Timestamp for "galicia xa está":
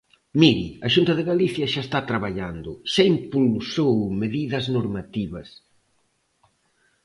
1.31-1.99